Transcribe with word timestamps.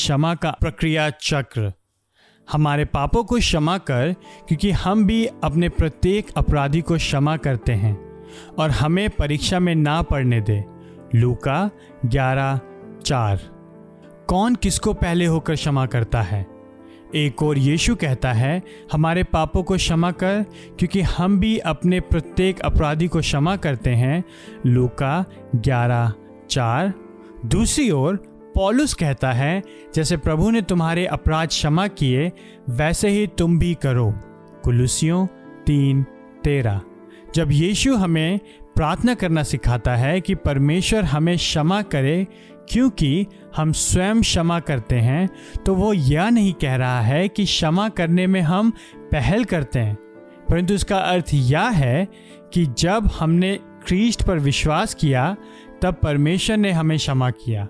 क्षमा 0.00 0.34
का 0.34 0.50
प्रक्रिया 0.50 1.10
चक्र। 1.10 1.72
हमारे 2.52 2.84
पापों 2.84 3.24
को 3.24 3.36
क्षमा 3.36 3.78
कर, 3.78 4.14
क्योंकि 4.48 4.70
हम 4.70 5.06
भी 5.06 5.26
अपने 5.26 5.68
प्रत्येक 5.68 6.26
अपराधी 6.36 6.80
को 6.80 6.96
क्षमा 6.96 7.36
करते 7.36 7.72
हैं, 7.72 8.24
और 8.58 8.70
हमें 8.70 9.10
परीक्षा 9.10 9.58
में 9.58 9.74
ना 9.74 10.02
पड़ने 10.02 10.40
दे। 10.40 10.64
लूका 11.14 11.70
ग्यारह, 12.06 12.60
चार। 13.04 13.36
कौन 14.28 14.54
किसको 14.54 14.92
पहले 14.92 15.26
होकर 15.26 15.54
क्षमा 15.54 15.86
करता 15.86 16.22
है? 16.22 16.46
एक 17.14 17.42
और 17.42 17.58
यीशु 17.58 17.96
कहता 17.96 18.32
है, 18.32 18.62
हमारे 18.92 19.22
पापों 19.22 19.62
को 19.62 19.76
क्षमा 19.76 20.10
कर, 20.10 20.44
क्योंकि 20.78 21.00
हम 21.00 21.40
भी 21.40 21.58
अपने 21.58 22.00
प्रत्येक 22.00 22.60
अपराधी 22.60 23.08
को 23.08 23.20
क्षमा 23.20 23.56
करते 23.56 23.90
हैं। 23.90 24.24
लूका 24.66 25.24
ग्यारह, 25.56 26.12
चार। 26.50 26.92
दूसरी 27.46 27.90
ओर 27.90 28.29
पॉलुस 28.54 28.94
कहता 28.94 29.32
है, 29.32 29.62
जैसे 29.94 30.16
प्रभु 30.16 30.50
ने 30.50 30.62
तुम्हारे 30.62 31.06
अपराध 31.06 31.48
क्षमा 31.48 31.86
किए, 31.86 32.32
वैसे 32.70 33.08
ही 33.08 33.26
तुम 33.26 33.58
भी 33.58 33.74
करो। 33.74 34.14
कुलुसियों 34.64 35.26
तीन, 35.66 36.02
तेरह। 36.44 36.80
जब 37.34 37.50
यीशु 37.50 37.94
हमें 37.94 38.40
प्रार्थना 38.74 39.14
करना 39.14 39.42
सिखाता 39.42 39.96
है 39.96 40.20
कि 40.20 40.34
परमेश्वर 40.34 41.04
हमें 41.04 41.36
क्षमा 41.36 41.82
करे, 41.82 42.26
क्योंकि 42.68 43.26
हम 43.56 43.72
स्वयं 43.72 44.20
क्षमा 44.20 44.60
करते 44.60 44.96
हैं 44.96 45.28
तो 45.66 45.74
वो 45.74 45.92
यह 45.92 46.28
नहीं 46.28 46.52
कह 46.52 46.74
रहा 46.74 47.00
है 47.00 47.28
कि 47.28 47.44
क्षमा 47.44 47.88
करने 47.88 48.26
में 48.26 48.40
हम 48.40 48.70
पहल 48.96 49.44
करते 49.44 49.78
हैं। 49.78 49.94
परंतु 50.50 50.74
इसका 50.74 50.96
अर्थ 50.96 51.26
यह 51.34 51.68
है 51.68 52.08
कि 52.54 52.66
जब 52.78 53.10
हमने 53.18 53.58
क्रिस्ट 53.86 54.22
पर 54.22 54.38
विश्वास 54.38 54.94
किया, 54.94 55.36
तब 55.82 55.94
परमेश्वर 55.94 56.56
ने 56.56 56.72
हमें 56.72 56.98
क्षमा 56.98 57.30
किया। 57.30 57.68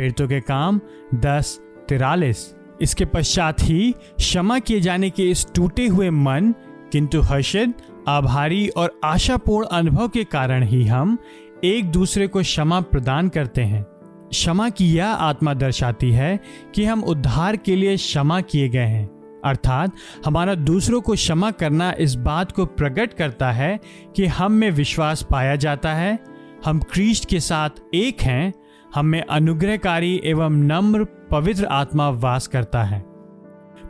पीड़ितों 0.00 0.28
के 0.28 0.40
काम, 0.40 0.80
दस, 1.14 1.60
तिरालीस। 1.88 2.54
इसके 2.80 3.04
पश्चात 3.04 3.56
ही 3.60 3.94
क्षमा 4.16 4.58
किए 4.58 4.80
जाने 4.80 5.10
के 5.10 5.30
इस 5.30 5.46
टूटे 5.54 5.86
हुए 5.86 6.10
मन, 6.10 6.54
किंतु 6.92 7.20
हर्षित, 7.20 7.74
आभारी 8.08 8.68
और 8.68 9.00
आशापूर्ण 9.04 9.66
अनुभव 9.66 10.08
के 10.08 10.24
कारण 10.24 10.62
ही 10.62 10.86
हम 10.86 11.18
एक 11.64 11.84
दूसरे 11.84 12.26
को 12.26 12.42
क्षमा 12.42 12.80
प्रदान 12.80 13.28
करते 13.28 13.62
हैं। 13.62 13.82
क्षमा 14.30 14.70
की 14.70 14.92
यह 14.92 15.06
आत्मा 15.06 15.54
दर्शाती 15.54 16.10
है 16.10 16.40
कि 16.74 16.84
हम 16.84 17.04
उद्धार 17.04 17.56
के 17.56 17.76
लिए 17.76 17.96
क्षमा 17.96 18.40
किए 18.40 18.68
गए 18.68 18.86
हैं। 18.86 19.40
अर्थात, 19.44 19.92
हमारा 20.26 20.54
दूसरों 20.54 21.00
को 21.00 21.12
क्षमा 21.12 21.50
करना 21.50 21.94
इस 21.98 22.14
बात 22.14 22.52
को 22.52 22.66
प्रकट 22.66 23.14
करता 23.14 23.52
है 23.52 23.80
कि 24.16 24.26
हम 24.26 24.52
में 24.52 24.70
विश्वास 24.70 25.26
पाया 25.30 25.56
जाता 25.56 25.94
है, 25.94 26.18
हम 26.64 26.78
क्रिस्ट 26.78 27.28
के 27.28 27.40
साथ 27.40 27.70
एक 27.94 28.22
हैं 28.22 28.52
हम 28.94 29.06
में 29.06 29.22
अनुग्रहकारी 29.22 30.20
एवं 30.24 30.50
नम्र, 30.50 31.04
पवित्र 31.04 31.64
आत्मा 31.64 32.08
वास 32.08 32.46
करता 32.46 32.82
है। 32.82 33.00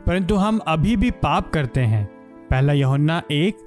परंतु 0.07 0.35
हम 0.35 0.59
अभी 0.67 0.95
भी 0.95 1.11
पाप 1.11 1.49
करते 1.49 1.81
हैं। 1.81 2.05
पहला 2.49 2.73
यहोन्ना 2.73 3.21
एक, 3.31 3.57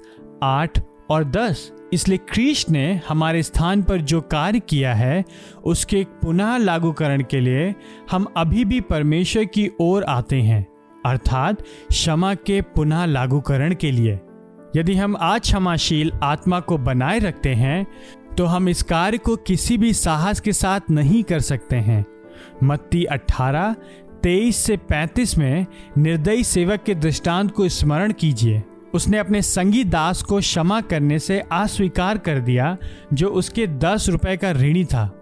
आठ 0.43 0.79
और 1.09 1.23
दस। 1.23 1.71
इसलिए 1.93 2.17
क्रिस्ट 2.17 2.69
ने 2.69 3.01
हमारे 3.09 3.43
स्थान 3.43 3.83
पर 3.83 3.97
जो 3.97 4.21
कार्य 4.21 4.59
किया 4.59 4.93
है, 4.93 5.25
उसके 5.65 6.03
पुनः 6.03 6.57
लागूकरण 6.57 7.23
के 7.23 7.39
लिए 7.39 7.75
हम 8.11 8.25
अभी 8.37 8.65
भी 8.65 8.81
परमेश्वर 8.81 9.45
की 9.45 9.71
ओर 9.79 10.03
आते 10.03 10.41
हैं, 10.41 10.67
अर्थात 11.05 11.61
क्षमा 11.89 12.35
के 12.35 12.61
पुनः 12.61 13.05
लागूकरण 13.05 13.75
के 13.75 13.91
लिए। 13.91 14.19
यदि 14.75 14.95
हम 14.95 15.17
आज 15.19 15.41
क्षमाशील 15.41 16.11
आत्मा 16.23 16.59
को 16.59 16.77
बनाए 16.77 17.19
रखते 17.19 17.53
हैं 17.53 17.87
तो 18.37 18.45
हम 18.45 18.69
इस 18.69 18.83
कार्य 18.83 19.17
को 19.17 19.35
किसी 19.35 19.77
भी 19.77 19.93
साहस 19.93 20.39
के 20.39 20.53
साथ 20.53 20.79
नहीं 20.91 21.23
कर 21.23 21.39
सकते 21.39 21.75
हैं। 21.75 22.05
मत्ती 22.63 23.03
18 23.03 23.75
तेईस 24.23 24.55
से 24.55 24.77
35 24.77 25.37
में 25.37 25.65
निर्दयी 25.97 26.43
सेवक 26.43 26.83
के 26.83 26.95
दृष्टांत 26.95 27.51
को 27.51 27.69
स्मरण 27.69 28.13
कीजिए। 28.13 28.63
उसने 28.93 29.17
अपने 29.17 29.41
संगी 29.41 29.83
दास 29.83 30.21
को 30.21 30.39
क्षमा 30.39 30.81
करने 30.81 31.19
से 31.19 31.39
अस्वीकार 31.39 32.17
कर 32.17 32.39
दिया, 32.39 32.77
जो 33.13 33.27
उसके 33.27 33.67
दस 33.67 34.09
रुपए 34.09 34.37
का 34.37 34.51
ऋणी 34.51 34.85
था। 34.85 35.21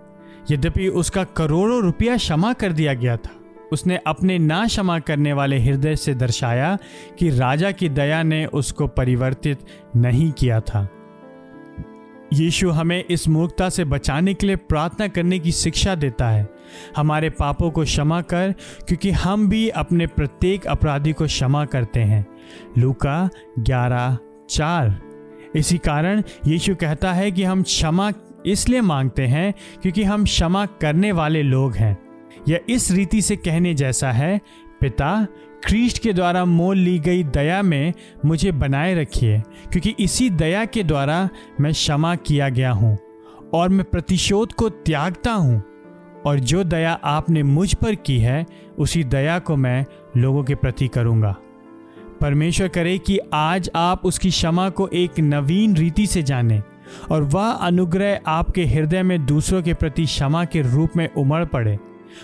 यद्यपि 0.52 0.88
उसका 0.88 1.24
करोड़ों 1.24 1.82
रुपया 1.82 2.18
क्षमा 2.18 2.54
कर 2.54 2.72
दिया 2.72 2.94
गया 2.94 3.18
था। 3.18 3.36
उसने 3.72 4.00
अपने 4.08 4.38
ना 4.38 4.66
क्षमा 4.66 5.00
करने 5.00 5.34
वाले 5.34 5.60
हृदय 5.60 5.96
से 5.96 6.14
दर्शाया 6.14 6.78
कि 7.20 7.30
राजा 7.30 7.72
की 7.72 7.90
दया 7.90 8.24
ने 8.24 8.46
उसको 8.46 8.88
परिवर्तित 8.88 9.60
नहीं 9.96 10.32
किया 10.32 10.60
था। 10.60 10.88
यीशु 12.34 12.70
हमें 12.70 13.06
इस 13.10 13.28
मूर्खता 13.28 13.70
से 13.70 13.86
बचाने 13.86 14.34
के 14.34 14.48
लिए 14.48 14.56
प्रार्थना 14.56 15.08
करने 15.08 15.40
की 15.40 15.52
शिक्षा 15.52 15.96
देता 15.96 16.30
है। 16.30 16.50
हमारे 16.98 17.30
पापों 17.30 17.72
को 17.72 17.84
क्षमा 17.84 18.22
कर, 18.22 18.56
क्योंकि 18.88 19.12
हम 19.12 19.50
भी 19.50 19.70
अपने 19.70 20.08
प्रत्येक 20.08 20.68
अपराधी 20.68 21.14
को 21.14 21.26
क्षमा 21.26 21.66
करते 21.66 22.00
हैं। 22.00 22.26
लूका 22.78 23.30
ग्यारह 23.60 24.18
चार। 24.50 25.02
इसी 25.56 25.78
कारण 25.78 26.24
यीशु 26.48 26.76
कहता 26.76 27.14
है 27.14 27.32
कि 27.32 27.44
हम 27.44 27.64
क्षमा 27.64 28.12
इसलिए 28.46 28.82
मांगते 28.82 29.28
हैं, 29.28 29.54
क्योंकि 29.82 30.04
हम 30.04 30.24
क्षमा 30.24 30.66
करने 30.66 31.12
वाले 31.12 31.44
लोग 31.44 31.76
हैं। 31.76 31.98
यह 32.48 32.60
इस 32.70 32.92
रीति 32.92 33.22
से 33.22 33.36
कहने 33.36 33.74
जैसा 33.74 34.12
है, 34.12 34.42
पिता 34.82 35.28
क्रिस्ट 35.66 35.98
के 35.98 36.14
द्वारा 36.14 36.46
मोल 36.46 36.78
ली 36.78 36.98
गई 37.00 37.24
दया 37.24 37.62
में 37.62 37.94
मुझे 38.26 38.52
बनाए 38.52 38.96
रखिए, 38.96 39.40
क्योंकि 39.72 39.96
इसी 40.00 40.30
दया 40.30 40.66
के 40.66 40.84
द्वारा 40.84 41.30
मैं 41.62 41.72
क्षमा 41.72 42.16
किया 42.16 42.50
गया 42.50 42.72
हूँ 42.72 42.98
और 43.54 43.70
मैं 43.70 43.86
प्रतिशोध 43.86 44.54
को 44.54 44.70
त्यागता 44.70 45.32
हूँ। 45.32 45.62
और 46.26 46.40
जो 46.40 46.64
दया 46.64 46.92
आपने 47.04 47.44
मुझ 47.44 47.74
पर 47.74 47.96
की 47.96 48.18
है, 48.20 48.46
उसी 48.78 49.04
दया 49.04 49.40
को 49.40 49.56
मैं 49.56 49.86
लोगों 50.18 50.44
के 50.44 50.56
प्रति 50.56 50.88
करूँगा। 50.88 51.36
परमेश्वर 52.22 52.68
करे 52.68 52.98
कि 52.98 53.20
आज 53.34 53.70
आप 53.76 54.06
उसकी 54.06 54.30
क्षमा 54.30 54.70
को 54.70 54.88
एक 54.88 55.20
नवीन 55.20 55.76
रीति 55.76 56.08
से 56.08 56.24
जानें 56.24 56.62
और 57.12 57.24
वह 57.24 57.50
अनुग्रह 57.52 58.20
आपके 58.28 58.66
हृदय 58.66 59.04
में 59.04 59.26
दूसरों 59.26 59.62
के 59.62 59.74
प्रति 59.74 60.06
क्षमा 60.06 60.46
के 60.46 60.62
रूप 60.62 60.96
में 60.96 61.08
उमड़ 61.14 61.44
पड़े। 61.46 61.78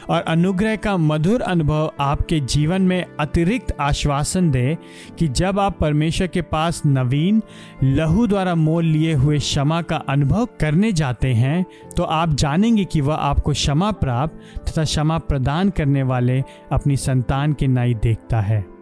और 0.09 0.21
अनुग्रह 0.21 0.75
का 0.75 0.95
मधुर 0.97 1.41
अनुभव 1.41 1.91
आपके 1.99 2.39
जीवन 2.39 2.81
में 2.81 3.05
अतिरिक्त 3.19 3.75
आश्वासन 3.79 4.51
दे 4.51 4.77
कि 5.19 5.27
जब 5.27 5.59
आप 5.59 5.77
परमेश्वर 5.79 6.27
के 6.27 6.41
पास 6.41 6.81
नवीन, 6.85 7.41
लहू 7.83 8.27
द्वारा 8.27 8.55
मोल 8.55 8.85
लिए 8.85 9.13
हुए 9.13 9.37
क्षमा 9.37 9.81
का 9.81 9.97
अनुभव 10.09 10.47
करने 10.59 10.91
जाते 10.91 11.33
हैं 11.33 11.65
तो 11.97 12.03
आप 12.03 12.33
जानेंगे 12.33 12.85
कि 12.85 13.01
वह 13.01 13.15
आपको 13.15 13.51
क्षमा 13.51 13.91
प्राप्त 13.91 14.69
तथा 14.69 14.83
क्षमा 14.83 15.17
प्रदान 15.17 15.69
करने 15.69 16.03
वाले 16.03 16.43
अपनी 16.71 16.97
संतान 16.97 17.53
के 17.53 17.67
नाई 17.67 17.93
देखता 17.93 18.41
है। 18.41 18.78